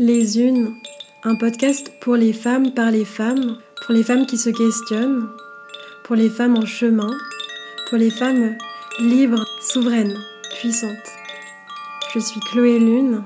Les 0.00 0.38
Unes, 0.38 0.76
un 1.24 1.34
podcast 1.34 1.90
pour 2.00 2.14
les 2.14 2.32
femmes 2.32 2.72
par 2.72 2.92
les 2.92 3.04
femmes, 3.04 3.58
pour 3.84 3.92
les 3.92 4.04
femmes 4.04 4.26
qui 4.26 4.38
se 4.38 4.48
questionnent, 4.48 5.28
pour 6.04 6.14
les 6.14 6.30
femmes 6.30 6.56
en 6.56 6.64
chemin, 6.64 7.10
pour 7.88 7.98
les 7.98 8.10
femmes 8.10 8.56
libres, 9.00 9.44
souveraines, 9.60 10.16
puissantes. 10.60 10.92
Je 12.14 12.20
suis 12.20 12.38
Chloé 12.38 12.78
Lune 12.78 13.24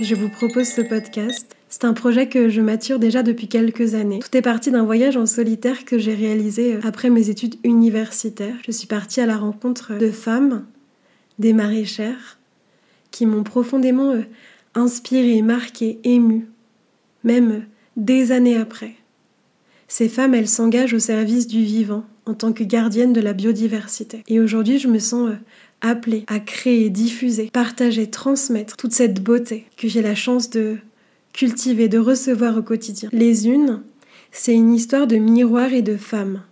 et 0.00 0.04
je 0.04 0.14
vous 0.14 0.30
propose 0.30 0.66
ce 0.66 0.80
podcast. 0.80 1.54
C'est 1.68 1.84
un 1.84 1.92
projet 1.92 2.30
que 2.30 2.48
je 2.48 2.62
mature 2.62 2.98
déjà 2.98 3.22
depuis 3.22 3.46
quelques 3.46 3.92
années. 3.92 4.20
Tout 4.20 4.34
est 4.34 4.40
parti 4.40 4.70
d'un 4.70 4.84
voyage 4.84 5.18
en 5.18 5.26
solitaire 5.26 5.84
que 5.84 5.98
j'ai 5.98 6.14
réalisé 6.14 6.78
après 6.84 7.10
mes 7.10 7.28
études 7.28 7.56
universitaires. 7.64 8.56
Je 8.64 8.72
suis 8.72 8.86
partie 8.86 9.20
à 9.20 9.26
la 9.26 9.36
rencontre 9.36 9.92
de 9.98 10.10
femmes, 10.10 10.64
des 11.38 11.52
maraîchères, 11.52 12.38
qui 13.10 13.26
m'ont 13.26 13.42
profondément 13.42 14.14
inspirée, 14.76 15.42
marquée, 15.42 15.98
émue, 16.04 16.46
même 17.24 17.64
des 17.96 18.30
années 18.30 18.56
après. 18.56 18.94
Ces 19.88 20.08
femmes, 20.08 20.34
elles 20.34 20.48
s'engagent 20.48 20.94
au 20.94 20.98
service 20.98 21.46
du 21.46 21.62
vivant 21.62 22.04
en 22.26 22.34
tant 22.34 22.52
que 22.52 22.64
gardiennes 22.64 23.12
de 23.12 23.20
la 23.20 23.32
biodiversité. 23.32 24.22
Et 24.28 24.40
aujourd'hui, 24.40 24.78
je 24.78 24.88
me 24.88 24.98
sens 24.98 25.30
euh, 25.30 25.36
appelée 25.80 26.24
à 26.26 26.40
créer, 26.40 26.90
diffuser, 26.90 27.50
partager, 27.52 28.08
transmettre 28.08 28.76
toute 28.76 28.92
cette 28.92 29.22
beauté 29.22 29.66
que 29.76 29.88
j'ai 29.88 30.02
la 30.02 30.14
chance 30.14 30.50
de 30.50 30.76
cultiver, 31.32 31.88
de 31.88 31.98
recevoir 31.98 32.56
au 32.56 32.62
quotidien. 32.62 33.08
Les 33.12 33.48
unes, 33.48 33.82
c'est 34.32 34.54
une 34.54 34.74
histoire 34.74 35.06
de 35.06 35.16
miroirs 35.16 35.72
et 35.72 35.82
de 35.82 35.96
femmes, 35.96 36.42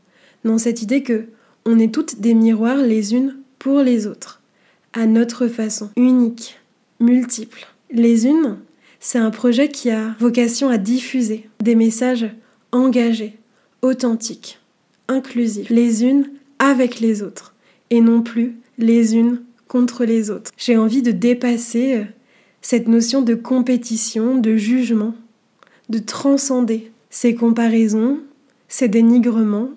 dans 0.45 0.59
cette 0.59 0.83
idée 0.83 1.03
que 1.03 1.27
on 1.67 1.79
est 1.79 1.93
toutes 1.93 2.21
des 2.21 2.35
miroirs 2.35 2.77
les 2.77 3.15
unes 3.15 3.37
pour 3.59 3.81
les 3.81 4.07
autres, 4.07 4.43
à 4.93 5.07
notre 5.07 5.49
façon, 5.49 5.91
unique, 5.97 6.61
multiple. 7.01 7.67
Les 7.91 8.27
unes, 8.27 8.59
c'est 9.01 9.19
un 9.19 9.31
projet 9.31 9.69
qui 9.69 9.91
a 9.91 10.15
vocation 10.19 10.69
à 10.69 10.79
diffuser 10.79 11.49
des 11.61 11.75
messages 11.75 12.27
engagés, 12.73 13.39
authentiques, 13.83 14.59
inclusifs, 15.09 15.71
les 15.71 16.05
unes 16.05 16.31
avec 16.59 17.01
les 17.01 17.23
autres, 17.23 17.55
et 17.91 18.01
non 18.01 18.23
plus 18.23 18.57
les 18.79 19.15
unes 19.15 19.43
contre 19.69 20.05
les 20.05 20.31
autres. 20.31 20.51
J'ai 20.57 20.77
envie 20.77 21.03
de 21.03 21.11
dépasser 21.11 21.97
euh, 21.97 22.05
cette 22.63 22.89
notion 22.89 23.23
de 23.23 23.35
compétition, 23.35 24.39
de 24.39 24.57
jugement, 24.57 25.15
de 25.89 25.99
transcender 25.99 26.91
ces 27.11 27.35
comparaisons, 27.35 28.21
ces 28.69 28.89
dénigrements, 28.89 29.71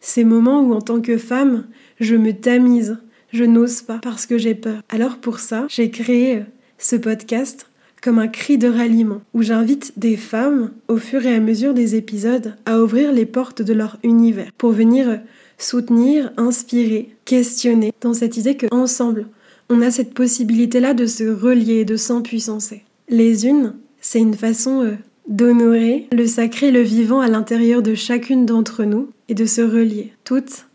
ces 0.00 0.24
moments 0.24 0.60
où 0.62 0.74
en 0.74 0.80
tant 0.80 1.00
que 1.00 1.16
femme, 1.16 1.66
je 2.00 2.16
me 2.16 2.32
tamise, 2.32 2.98
je 3.32 3.44
n'ose 3.44 3.82
pas 3.82 3.98
parce 3.98 4.26
que 4.26 4.36
j'ai 4.36 4.54
peur. 4.54 4.82
Alors 4.88 5.18
pour 5.18 5.38
ça, 5.38 5.66
j'ai 5.68 5.90
créé 5.90 6.36
euh, 6.38 6.42
ce 6.84 6.96
podcast 6.96 7.66
comme 8.02 8.18
un 8.18 8.28
cri 8.28 8.58
de 8.58 8.68
ralliement, 8.68 9.22
où 9.32 9.40
j'invite 9.40 9.94
des 9.96 10.18
femmes, 10.18 10.70
au 10.88 10.98
fur 10.98 11.24
et 11.24 11.34
à 11.34 11.40
mesure 11.40 11.72
des 11.72 11.94
épisodes, 11.94 12.54
à 12.66 12.82
ouvrir 12.82 13.12
les 13.12 13.24
portes 13.24 13.62
de 13.62 13.72
leur 13.72 13.96
univers, 14.02 14.52
pour 14.58 14.72
venir 14.72 15.20
soutenir, 15.56 16.30
inspirer, 16.36 17.08
questionner, 17.24 17.94
dans 18.02 18.12
cette 18.12 18.36
idée 18.36 18.58
que 18.58 18.66
ensemble, 18.70 19.26
on 19.70 19.80
a 19.80 19.90
cette 19.90 20.12
possibilité-là 20.12 20.92
de 20.92 21.06
se 21.06 21.24
relier, 21.24 21.86
de 21.86 21.96
s'empuissancer. 21.96 22.82
Les 23.08 23.46
unes, 23.46 23.72
c'est 24.02 24.20
une 24.20 24.34
façon 24.34 24.82
euh, 24.82 24.96
d'honorer 25.26 26.08
le 26.12 26.26
sacré, 26.26 26.70
le 26.70 26.82
vivant 26.82 27.20
à 27.20 27.28
l'intérieur 27.28 27.80
de 27.80 27.94
chacune 27.94 28.44
d'entre 28.44 28.84
nous 28.84 29.08
et 29.30 29.34
de 29.34 29.46
se 29.46 29.62
relier, 29.62 30.12
toutes 30.24 30.66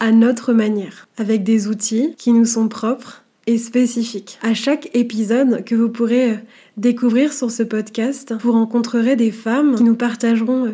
à 0.00 0.12
notre 0.12 0.54
manière, 0.54 1.06
avec 1.18 1.44
des 1.44 1.68
outils 1.68 2.14
qui 2.16 2.32
nous 2.32 2.46
sont 2.46 2.68
propres 2.68 3.24
et 3.48 3.56
spécifiques. 3.56 4.38
À 4.42 4.52
chaque 4.52 4.90
épisode 4.94 5.64
que 5.64 5.74
vous 5.74 5.88
pourrez 5.88 6.32
euh, 6.32 6.36
découvrir 6.76 7.32
sur 7.32 7.50
ce 7.50 7.62
podcast, 7.62 8.34
vous 8.38 8.52
rencontrerez 8.52 9.16
des 9.16 9.30
femmes 9.30 9.74
qui 9.74 9.84
nous 9.84 9.96
partageront 9.96 10.66
euh, 10.66 10.72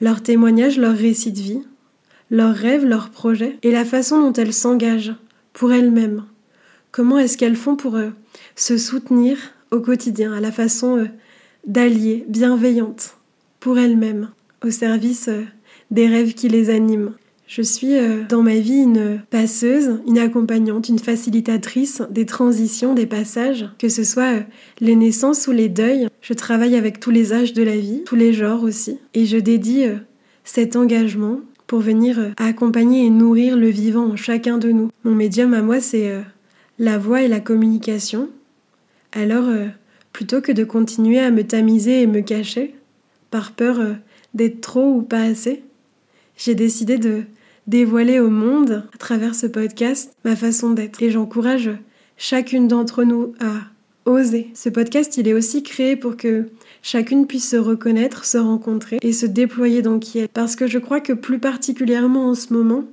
leurs 0.00 0.24
témoignages, 0.24 0.76
leurs 0.76 0.96
récits 0.96 1.30
de 1.30 1.38
vie, 1.38 1.62
leurs 2.32 2.54
rêves, 2.54 2.84
leurs 2.84 3.10
projets 3.10 3.58
et 3.62 3.70
la 3.70 3.84
façon 3.84 4.20
dont 4.20 4.32
elles 4.32 4.52
s'engagent 4.52 5.14
pour 5.52 5.72
elles-mêmes. 5.72 6.24
Comment 6.90 7.18
est-ce 7.18 7.38
qu'elles 7.38 7.54
font 7.54 7.76
pour 7.76 7.94
euh, 7.94 8.10
se 8.56 8.76
soutenir 8.76 9.38
au 9.70 9.78
quotidien 9.78 10.32
à 10.32 10.40
la 10.40 10.50
façon 10.50 11.08
d'alliés 11.64 12.24
bienveillantes 12.28 13.18
pour 13.60 13.78
elles-mêmes 13.78 14.30
au 14.64 14.70
service 14.70 15.30
des 15.92 16.08
rêves 16.08 16.34
qui 16.34 16.48
les 16.48 16.70
animent. 16.70 17.14
Je 17.46 17.62
suis 17.62 17.94
euh, 17.94 18.24
dans 18.28 18.42
ma 18.42 18.56
vie 18.56 18.82
une 18.82 19.20
passeuse, 19.30 20.00
une 20.08 20.18
accompagnante, 20.18 20.88
une 20.88 20.98
facilitatrice 20.98 22.02
des 22.10 22.26
transitions, 22.26 22.92
des 22.92 23.06
passages, 23.06 23.68
que 23.78 23.88
ce 23.88 24.02
soit 24.02 24.34
euh, 24.34 24.40
les 24.80 24.96
naissances 24.96 25.46
ou 25.46 25.52
les 25.52 25.68
deuils. 25.68 26.08
Je 26.22 26.32
travaille 26.34 26.74
avec 26.74 26.98
tous 26.98 27.12
les 27.12 27.32
âges 27.32 27.52
de 27.52 27.62
la 27.62 27.76
vie, 27.76 28.02
tous 28.04 28.16
les 28.16 28.32
genres 28.32 28.64
aussi, 28.64 28.98
et 29.14 29.26
je 29.26 29.36
dédie 29.36 29.84
euh, 29.84 29.94
cet 30.42 30.74
engagement 30.74 31.38
pour 31.68 31.78
venir 31.78 32.32
accompagner 32.36 33.06
et 33.06 33.10
nourrir 33.10 33.56
le 33.56 33.68
vivant 33.68 34.06
en 34.06 34.16
chacun 34.16 34.58
de 34.58 34.70
nous. 34.70 34.90
Mon 35.04 35.14
médium 35.14 35.54
à 35.54 35.62
moi, 35.62 35.80
c'est 35.80 36.12
la 36.78 36.96
voix 36.96 37.22
et 37.22 37.28
la 37.28 37.40
communication. 37.40 38.28
Alors, 39.10 39.50
plutôt 40.12 40.40
que 40.40 40.52
de 40.52 40.62
continuer 40.62 41.18
à 41.18 41.32
me 41.32 41.42
tamiser 41.42 42.02
et 42.02 42.06
me 42.06 42.20
cacher, 42.20 42.76
par 43.32 43.50
peur 43.50 43.80
d'être 44.32 44.60
trop 44.60 44.94
ou 44.94 45.02
pas 45.02 45.22
assez, 45.22 45.64
j'ai 46.36 46.54
décidé 46.54 46.98
de 46.98 47.22
dévoiler 47.66 48.20
au 48.20 48.30
monde, 48.30 48.84
à 48.94 48.98
travers 48.98 49.34
ce 49.34 49.46
podcast, 49.46 50.12
ma 50.24 50.36
façon 50.36 50.70
d'être. 50.70 51.02
Et 51.02 51.10
j'encourage 51.10 51.70
chacune 52.16 52.68
d'entre 52.68 53.04
nous 53.04 53.34
à 53.40 54.10
oser. 54.10 54.50
Ce 54.54 54.68
podcast, 54.68 55.16
il 55.16 55.28
est 55.28 55.34
aussi 55.34 55.62
créé 55.62 55.96
pour 55.96 56.16
que 56.16 56.46
chacune 56.82 57.26
puisse 57.26 57.50
se 57.50 57.56
reconnaître, 57.56 58.24
se 58.24 58.38
rencontrer 58.38 58.98
et 59.02 59.12
se 59.12 59.26
déployer 59.26 59.82
dans 59.82 59.98
qui 59.98 60.18
elle. 60.20 60.28
Parce 60.28 60.56
que 60.56 60.66
je 60.66 60.78
crois 60.78 61.00
que 61.00 61.12
plus 61.12 61.38
particulièrement 61.38 62.28
en 62.28 62.34
ce 62.34 62.52
moment, 62.52 62.84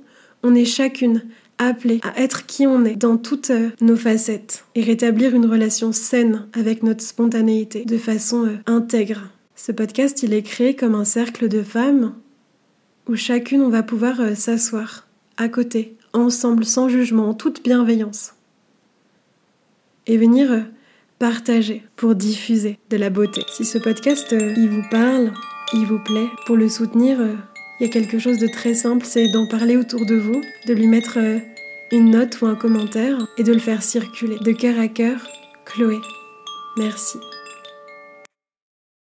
on 0.42 0.54
est 0.54 0.64
chacune 0.64 1.22
appelée 1.58 2.00
à 2.02 2.20
être 2.20 2.46
qui 2.46 2.66
on 2.66 2.84
est 2.84 2.96
dans 2.96 3.16
toutes 3.16 3.50
euh, 3.50 3.70
nos 3.80 3.96
facettes 3.96 4.64
et 4.74 4.82
rétablir 4.82 5.36
une 5.36 5.46
relation 5.46 5.92
saine 5.92 6.48
avec 6.52 6.82
notre 6.82 7.04
spontanéité 7.04 7.84
de 7.84 7.96
façon 7.96 8.46
euh, 8.46 8.56
intègre. 8.66 9.28
Ce 9.54 9.70
podcast, 9.70 10.24
il 10.24 10.34
est 10.34 10.42
créé 10.42 10.74
comme 10.74 10.96
un 10.96 11.04
cercle 11.04 11.48
de 11.48 11.62
femmes 11.62 12.12
où 13.08 13.16
chacune 13.16 13.62
on 13.62 13.68
va 13.68 13.82
pouvoir 13.82 14.20
euh, 14.20 14.34
s'asseoir 14.34 15.06
à 15.36 15.48
côté, 15.48 15.96
ensemble, 16.12 16.64
sans 16.64 16.88
jugement, 16.88 17.28
en 17.28 17.34
toute 17.34 17.62
bienveillance, 17.62 18.34
et 20.06 20.16
venir 20.16 20.52
euh, 20.52 20.60
partager 21.18 21.82
pour 21.96 22.14
diffuser 22.14 22.78
de 22.90 22.96
la 22.96 23.10
beauté. 23.10 23.42
Si 23.48 23.64
ce 23.64 23.78
podcast 23.78 24.32
euh, 24.32 24.54
il 24.56 24.68
vous 24.68 24.84
parle, 24.90 25.32
il 25.72 25.86
vous 25.86 26.02
plaît, 26.04 26.28
pour 26.46 26.56
le 26.56 26.68
soutenir, 26.68 27.18
il 27.80 27.86
y 27.86 27.88
a 27.88 27.92
quelque 27.92 28.18
chose 28.18 28.38
de 28.38 28.46
très 28.46 28.74
simple, 28.74 29.04
c'est 29.04 29.32
d'en 29.32 29.48
parler 29.48 29.76
autour 29.76 30.06
de 30.06 30.14
vous, 30.14 30.40
de 30.68 30.72
lui 30.72 30.86
mettre 30.86 31.18
une 31.90 32.10
note 32.10 32.40
ou 32.40 32.46
un 32.46 32.54
commentaire 32.54 33.26
et 33.38 33.42
de 33.42 33.52
le 33.52 33.58
faire 33.58 33.82
circuler 33.82 34.38
de 34.38 34.52
cœur 34.52 34.78
à 34.78 34.88
cœur. 34.88 35.26
Chloé, 35.64 35.98
merci. 36.76 37.18